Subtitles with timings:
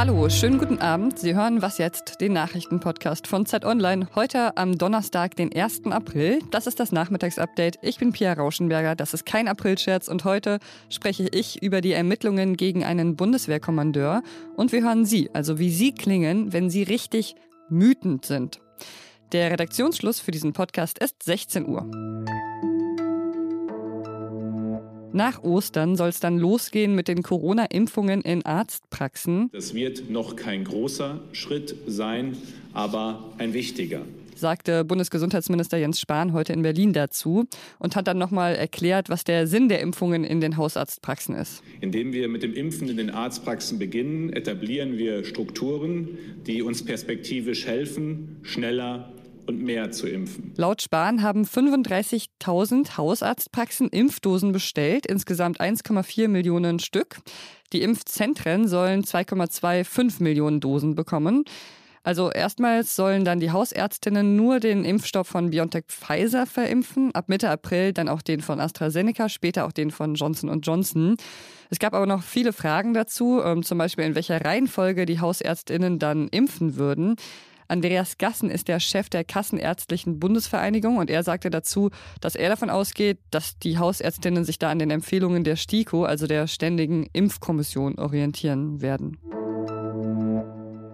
[0.00, 1.18] Hallo, schönen guten Abend.
[1.18, 4.08] Sie hören Was jetzt, den Nachrichtenpodcast von Zeit Online.
[4.14, 5.84] Heute am Donnerstag, den 1.
[5.90, 6.38] April.
[6.50, 7.78] Das ist das Nachmittagsupdate.
[7.82, 8.94] Ich bin Pia Rauschenberger.
[8.94, 10.58] Das ist kein Aprilscherz und heute
[10.88, 14.22] spreche ich über die Ermittlungen gegen einen Bundeswehrkommandeur
[14.56, 17.34] und wir hören Sie, also wie Sie klingen, wenn Sie richtig
[17.68, 18.60] wütend sind.
[19.32, 21.90] Der Redaktionsschluss für diesen Podcast ist 16 Uhr.
[25.12, 29.50] Nach Ostern soll es dann losgehen mit den Corona-Impfungen in Arztpraxen.
[29.52, 32.36] Das wird noch kein großer Schritt sein,
[32.72, 34.02] aber ein wichtiger
[34.40, 37.44] sagte Bundesgesundheitsminister Jens Spahn heute in Berlin dazu
[37.78, 41.62] und hat dann nochmal erklärt, was der Sinn der Impfungen in den Hausarztpraxen ist.
[41.80, 46.08] Indem wir mit dem Impfen in den Arztpraxen beginnen, etablieren wir Strukturen,
[46.46, 49.12] die uns perspektivisch helfen, schneller
[49.50, 50.52] und mehr zu impfen.
[50.56, 57.18] Laut Spahn haben 35.000 Hausarztpraxen Impfdosen bestellt, insgesamt 1,4 Millionen Stück.
[57.72, 61.44] Die Impfzentren sollen 2,25 Millionen Dosen bekommen.
[62.02, 67.50] Also erstmals sollen dann die Hausärztinnen nur den Impfstoff von BioNTech Pfizer verimpfen, ab Mitte
[67.50, 71.16] April dann auch den von AstraZeneca, später auch den von Johnson Johnson.
[71.68, 75.98] Es gab aber noch viele Fragen dazu, ähm, zum Beispiel in welcher Reihenfolge die Hausärztinnen
[75.98, 77.16] dann impfen würden.
[77.70, 81.90] Andreas Gassen ist der Chef der Kassenärztlichen Bundesvereinigung und er sagte dazu,
[82.20, 86.26] dass er davon ausgeht, dass die Hausärztinnen sich da an den Empfehlungen der STIKO, also
[86.26, 89.18] der Ständigen Impfkommission, orientieren werden.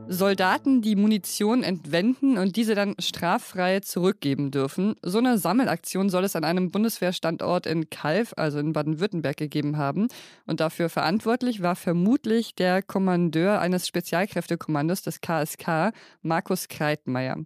[0.09, 4.95] Soldaten, die Munition entwenden und diese dann straffrei zurückgeben dürfen.
[5.03, 10.09] So eine Sammelaktion soll es an einem Bundeswehrstandort in Kalf, also in Baden-Württemberg, gegeben haben.
[10.47, 17.37] Und dafür verantwortlich war vermutlich der Kommandeur eines Spezialkräftekommandos des KSK, Markus Kreitmeier.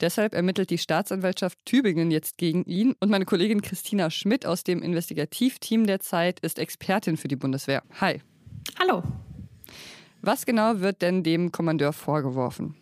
[0.00, 2.94] Deshalb ermittelt die Staatsanwaltschaft Tübingen jetzt gegen ihn.
[3.00, 7.82] Und meine Kollegin Christina Schmidt aus dem Investigativteam der Zeit ist Expertin für die Bundeswehr.
[8.00, 8.20] Hi.
[8.78, 9.02] Hallo.
[10.22, 12.74] Was genau wird denn dem Kommandeur vorgeworfen?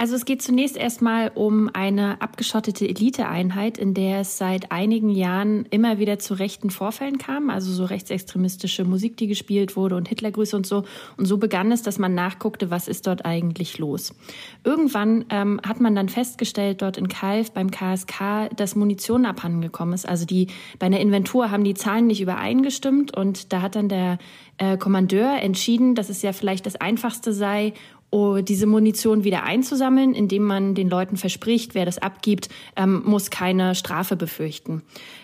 [0.00, 5.66] Also es geht zunächst erstmal um eine abgeschottete Eliteeinheit, in der es seit einigen Jahren
[5.70, 10.56] immer wieder zu rechten Vorfällen kam, also so rechtsextremistische Musik, die gespielt wurde und Hitlergrüße
[10.56, 10.84] und so.
[11.16, 14.14] Und so begann es, dass man nachguckte, was ist dort eigentlich los.
[14.62, 20.08] Irgendwann ähm, hat man dann festgestellt, dort in Kalf beim KSK, dass Munition abhandengekommen ist.
[20.08, 20.46] Also die
[20.78, 24.18] bei einer Inventur haben die Zahlen nicht übereingestimmt und da hat dann der
[24.58, 27.72] äh, Kommandeur entschieden, dass es ja vielleicht das Einfachste sei,
[28.10, 33.74] diese Munition wieder einzusammeln, indem man den Leuten verspricht, wer das abgibt, ähm, muss keine
[33.74, 34.82] Strafe befürchten.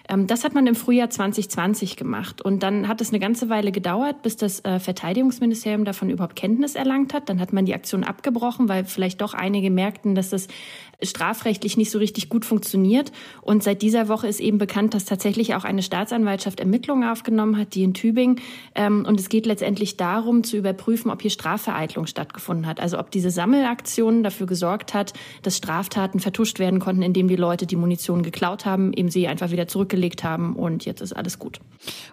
[0.09, 2.43] Ähm, das hat man im Frühjahr 2020 gemacht.
[2.43, 6.75] Und dann hat es eine ganze Weile gedauert, bis das äh, Verteidigungsministerium davon überhaupt Kenntnis
[6.75, 7.29] erlangt hat.
[7.29, 10.49] Dann hat man die Aktion abgebrochen, weil vielleicht doch einige merkten, dass das
[11.03, 13.13] strafrechtlich nicht so richtig gut funktioniert.
[13.41, 17.75] Und seit dieser Woche ist eben bekannt, dass tatsächlich auch eine Staatsanwaltschaft Ermittlungen aufgenommen hat,
[17.75, 18.41] die in Tübingen.
[18.75, 22.74] Ähm, und es geht letztendlich darum, zu überprüfen, ob hier Strafvereitlung stattgefunden hat.
[22.81, 25.13] Also ob diese Sammelaktion dafür gesorgt hat,
[25.43, 29.51] dass Straftaten vertuscht werden konnten, indem die Leute die Munition geklaut haben, eben sie einfach
[29.51, 31.61] wieder zurückgelegt haben und jetzt ist alles gut.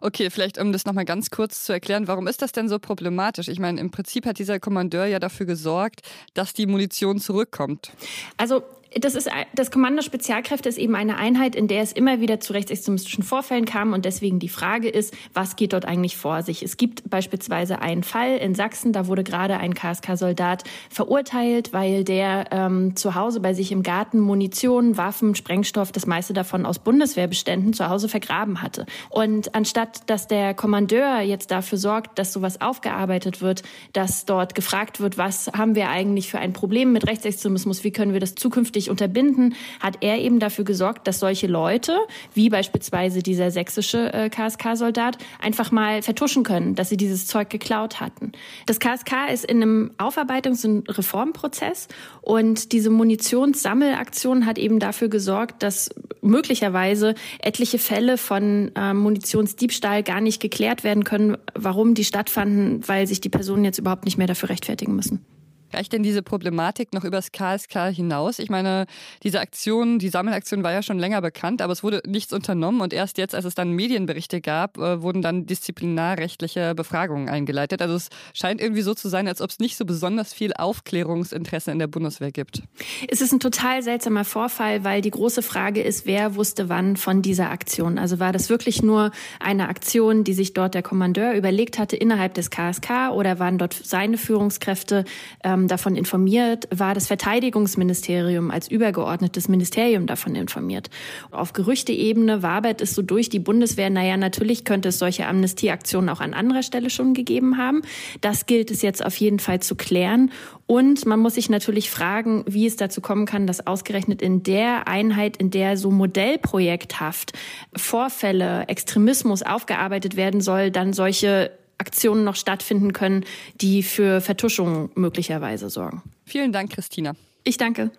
[0.02, 3.48] Okay, vielleicht um das nochmal ganz kurz zu erklären, warum ist das denn so problematisch?
[3.48, 6.02] Ich meine, im Prinzip hat dieser Kommandeur ja dafür gesorgt,
[6.34, 7.92] dass die Munition zurückkommt.
[8.38, 8.64] Also
[9.00, 12.52] das ist das Kommando Spezialkräfte ist eben eine Einheit, in der es immer wieder zu
[12.52, 16.62] rechtsextremistischen Vorfällen kam und deswegen die Frage ist, was geht dort eigentlich vor sich?
[16.62, 22.48] Es gibt beispielsweise einen Fall in Sachsen, da wurde gerade ein KSK-Soldat verurteilt, weil der
[22.52, 27.72] ähm, zu Hause bei sich im Garten Munition, Waffen, Sprengstoff, das meiste davon aus Bundeswehrbeständen
[27.74, 28.86] zu Hause vergraben hatte.
[29.10, 33.64] Und anstatt dass der Kommandeur jetzt dafür sorgt, dass sowas aufgearbeitet wird,
[33.94, 38.12] dass dort gefragt wird, was haben wir eigentlich für ein Problem mit Rechtsextremismus, wie können
[38.12, 41.98] wir das zukünftig künftig unterbinden, hat er eben dafür gesorgt, dass solche Leute,
[42.34, 48.00] wie beispielsweise dieser sächsische äh, KSK-Soldat, einfach mal vertuschen können, dass sie dieses Zeug geklaut
[48.00, 48.32] hatten.
[48.66, 51.88] Das KSK ist in einem Aufarbeitungs- und Reformprozess
[52.22, 55.90] und diese Munitionssammelaktion hat eben dafür gesorgt, dass
[56.22, 63.08] möglicherweise etliche Fälle von äh, Munitionsdiebstahl gar nicht geklärt werden können, warum die stattfanden, weil
[63.08, 65.26] sich die Personen jetzt überhaupt nicht mehr dafür rechtfertigen müssen.
[65.74, 68.40] Reicht denn diese Problematik noch übers KSK hinaus?
[68.40, 68.86] Ich meine,
[69.24, 72.94] diese Aktion, die Sammelaktion war ja schon länger bekannt, aber es wurde nichts unternommen und
[72.94, 77.82] erst jetzt, als es dann Medienberichte gab, äh, wurden dann disziplinarrechtliche Befragungen eingeleitet.
[77.82, 81.72] Also es scheint irgendwie so zu sein, als ob es nicht so besonders viel Aufklärungsinteresse
[81.72, 82.64] in der Bundeswehr gibt.
[83.08, 87.22] Es ist ein total seltsamer Vorfall, weil die große Frage ist, wer wusste wann von
[87.22, 87.98] dieser Aktion?
[87.98, 92.34] Also war das wirklich nur eine Aktion, die sich dort der Kommandeur überlegt hatte innerhalb
[92.34, 95.06] des KSK oder waren dort seine Führungskräfte
[95.44, 100.90] ähm, ähm, davon informiert, war das Verteidigungsministerium als übergeordnetes Ministerium davon informiert.
[101.32, 106.22] Auf Gerüchteebene wabert es so durch die Bundeswehr, naja, natürlich könnte es solche Amnestieaktionen auch
[106.22, 107.82] an anderer Stelle schon gegeben haben.
[108.22, 110.32] Das gilt es jetzt auf jeden Fall zu klären.
[110.68, 114.88] Und man muss sich natürlich fragen, wie es dazu kommen kann, dass ausgerechnet in der
[114.88, 117.34] Einheit, in der so modellprojekthaft
[117.76, 123.26] Vorfälle, Extremismus aufgearbeitet werden soll, dann solche Aktionen noch stattfinden können,
[123.60, 126.04] die für Vertuschung möglicherweise sorgen.
[126.24, 127.14] Vielen Dank, Christina.
[127.44, 127.92] Ich danke.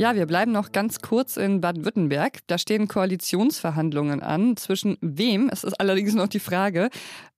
[0.00, 2.38] Ja, wir bleiben noch ganz kurz in Baden-Württemberg.
[2.46, 4.56] Da stehen Koalitionsverhandlungen an.
[4.56, 5.50] Zwischen wem?
[5.52, 6.88] Es ist allerdings noch die Frage.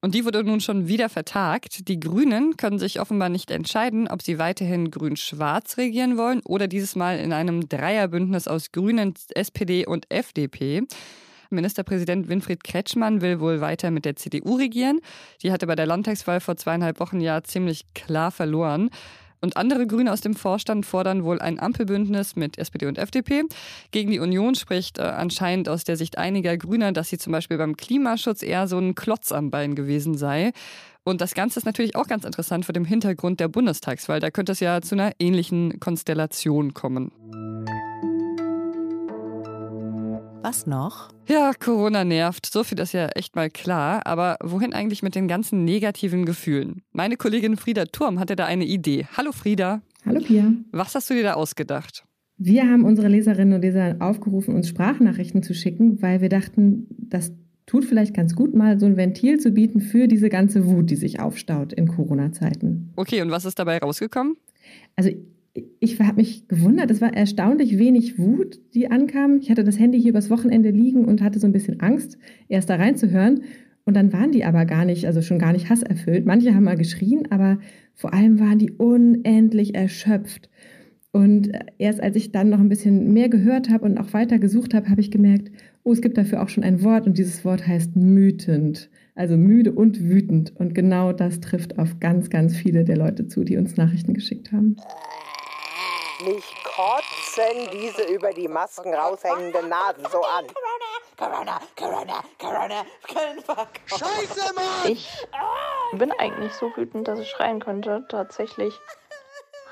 [0.02, 1.88] Und die wurde nun schon wieder vertagt.
[1.88, 6.96] Die Grünen können sich offenbar nicht entscheiden, ob sie weiterhin grün-schwarz regieren wollen oder dieses
[6.96, 10.82] Mal in einem Dreierbündnis aus Grünen, SPD und FDP.
[11.50, 15.00] Ministerpräsident Winfried Kretschmann will wohl weiter mit der CDU regieren.
[15.42, 18.90] Die hatte bei der Landtagswahl vor zweieinhalb Wochen ja ziemlich klar verloren.
[19.40, 23.44] Und andere Grüne aus dem Vorstand fordern wohl ein Ampelbündnis mit SPD und FDP.
[23.90, 27.56] Gegen die Union spricht äh, anscheinend aus der Sicht einiger Grüner, dass sie zum Beispiel
[27.56, 30.52] beim Klimaschutz eher so ein Klotz am Bein gewesen sei.
[31.04, 34.20] Und das Ganze ist natürlich auch ganz interessant vor dem Hintergrund der Bundestagswahl.
[34.20, 37.10] Da könnte es ja zu einer ähnlichen Konstellation kommen.
[40.42, 41.10] Was noch?
[41.30, 42.46] Ja, Corona nervt.
[42.46, 44.04] So viel ist ja echt mal klar.
[44.04, 46.82] Aber wohin eigentlich mit den ganzen negativen Gefühlen?
[46.90, 49.06] Meine Kollegin Frieda Turm hatte da eine Idee.
[49.16, 49.80] Hallo Frieda.
[50.04, 50.52] Hallo Pia.
[50.72, 52.04] Was hast du dir da ausgedacht?
[52.36, 57.32] Wir haben unsere Leserinnen und Leser aufgerufen, uns Sprachnachrichten zu schicken, weil wir dachten, das
[57.64, 60.96] tut vielleicht ganz gut, mal so ein Ventil zu bieten für diese ganze Wut, die
[60.96, 62.92] sich aufstaut in Corona-Zeiten.
[62.96, 64.36] Okay, und was ist dabei rausgekommen?
[64.96, 65.10] Also
[65.52, 69.38] ich habe mich gewundert, es war erstaunlich wenig Wut, die ankam.
[69.40, 72.18] Ich hatte das Handy hier übers Wochenende liegen und hatte so ein bisschen Angst,
[72.48, 73.42] erst da reinzuhören.
[73.84, 76.24] Und dann waren die aber gar nicht, also schon gar nicht hasserfüllt.
[76.24, 77.58] Manche haben mal geschrien, aber
[77.94, 80.48] vor allem waren die unendlich erschöpft.
[81.12, 84.74] Und erst als ich dann noch ein bisschen mehr gehört habe und auch weiter gesucht
[84.74, 85.50] habe, habe ich gemerkt,
[85.82, 88.90] oh, es gibt dafür auch schon ein Wort und dieses Wort heißt mütend.
[89.16, 90.54] Also müde und wütend.
[90.54, 94.52] Und genau das trifft auf ganz, ganz viele der Leute zu, die uns Nachrichten geschickt
[94.52, 94.76] haben.
[96.24, 100.46] Mich kotzen diese über die Masken raushängenden Nasen so an.
[101.16, 103.66] Corona, Corona, Corona, Corona.
[103.86, 104.92] Scheiße, Mann!
[104.92, 105.08] Ich
[105.92, 108.04] bin eigentlich so wütend, dass ich schreien könnte.
[108.08, 108.78] Tatsächlich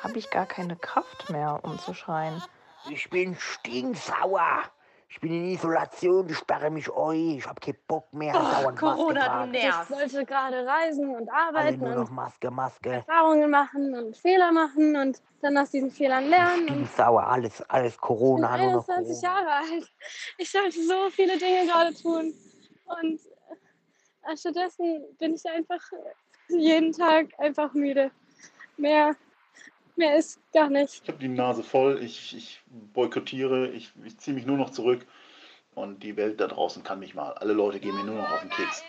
[0.02, 2.42] habe ich gar keine Kraft mehr, um zu schreien.
[2.88, 4.62] Ich bin stinksauer.
[5.10, 8.34] Ich bin in Isolation, ich sperre mich euch, ich habe keinen Bock mehr.
[8.36, 9.90] Oh, Corona, du nervst.
[9.90, 12.90] Ich wollte gerade reisen und arbeiten Alle nur noch und Maske, Maske.
[12.90, 16.68] Erfahrungen machen und Fehler machen und dann aus diesen Fehlern lernen.
[16.68, 19.40] Und Sauer, alles, alles Corona, ich bin nur noch 21 Corona.
[19.40, 19.92] Jahre alt.
[20.36, 22.34] Ich sollte so viele Dinge gerade tun.
[22.84, 23.20] Und
[24.30, 25.80] äh, stattdessen bin ich einfach
[26.48, 28.10] jeden Tag einfach müde.
[28.76, 29.16] Mehr,
[29.98, 31.02] mehr ist gar nicht.
[31.02, 32.62] Ich habe die Nase voll, ich, ich
[32.94, 35.06] boykottiere, ich, ich ziehe mich nur noch zurück
[35.74, 37.32] und die Welt da draußen kann mich mal.
[37.32, 38.82] Alle Leute gehen mir nur noch auf den Keks.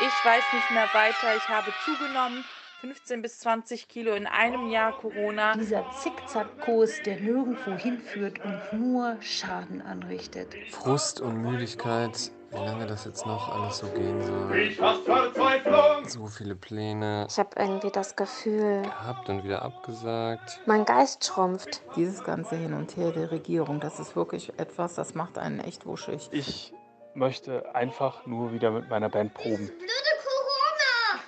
[0.00, 1.36] Ich weiß nicht mehr weiter.
[1.36, 2.44] Ich habe zugenommen.
[2.80, 5.54] 15 bis 20 Kilo in einem Jahr Corona.
[5.54, 10.54] Dieser Zickzackkurs, der nirgendwo hinführt und nur Schaden anrichtet.
[10.70, 14.56] Frust und Müdigkeit, wie lange das jetzt noch alles so gehen soll.
[14.58, 16.08] Ich hasse Verzweiflung.
[16.08, 20.60] So viele Pläne Ich habe irgendwie das Gefühl, gehabt und wieder abgesagt.
[20.66, 21.82] mein Geist schrumpft.
[21.96, 25.86] Dieses ganze Hin und Her der Regierung, das ist wirklich etwas, das macht einen echt
[25.86, 26.28] wuschig.
[26.32, 26.72] Ich
[27.14, 29.66] möchte einfach nur wieder mit meiner Band proben.
[29.66, 31.22] Blöde Corona!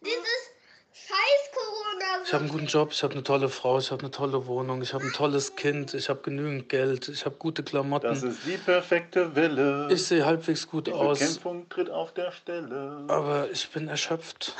[0.00, 0.50] Dieses
[0.92, 2.19] scheiß Corona!
[2.30, 4.82] Ich habe einen guten Job, ich habe eine tolle Frau, ich habe eine tolle Wohnung,
[4.82, 8.06] ich habe ein tolles Kind, ich habe genügend Geld, ich habe gute Klamotten.
[8.06, 9.88] Das ist die perfekte Welle.
[9.90, 11.18] Ich sehe halbwegs gut die aus.
[11.18, 13.02] Bekämpfung tritt auf der Stelle.
[13.08, 14.54] Aber ich bin erschöpft.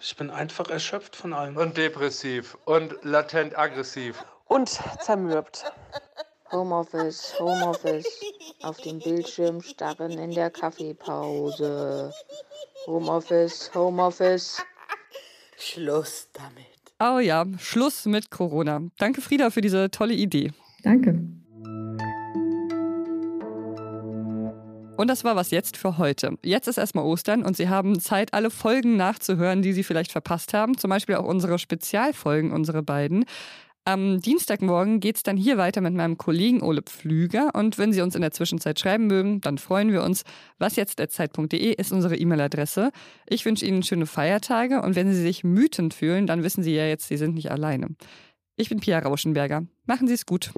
[0.00, 1.58] Ich bin einfach erschöpft von allem.
[1.58, 4.24] Und depressiv und latent aggressiv.
[4.48, 5.70] Und zermürbt.
[6.50, 8.06] Homeoffice, Homeoffice.
[8.62, 12.14] Auf dem Bildschirm starren in der Kaffeepause.
[12.86, 14.64] Homeoffice, Homeoffice.
[15.58, 16.66] Schluss damit.
[17.00, 18.82] Oh ja, Schluss mit Corona.
[18.98, 20.52] Danke, Frieda, für diese tolle Idee.
[20.82, 21.18] Danke.
[24.96, 26.38] Und das war was jetzt für heute.
[26.44, 30.54] Jetzt ist erstmal Ostern und Sie haben Zeit, alle Folgen nachzuhören, die Sie vielleicht verpasst
[30.54, 30.78] haben.
[30.78, 33.24] Zum Beispiel auch unsere Spezialfolgen, unsere beiden.
[33.86, 37.50] Am Dienstagmorgen geht es dann hier weiter mit meinem Kollegen Ole Pflüger.
[37.54, 40.24] Und wenn Sie uns in der Zwischenzeit schreiben mögen, dann freuen wir uns.
[40.58, 42.92] wasjetzt.zeit.de ist unsere E-Mail-Adresse.
[43.28, 46.86] Ich wünsche Ihnen schöne Feiertage und wenn Sie sich mütend fühlen, dann wissen Sie ja
[46.86, 47.88] jetzt, Sie sind nicht alleine.
[48.56, 49.66] Ich bin Pia Rauschenberger.
[49.84, 50.52] Machen Sie es gut.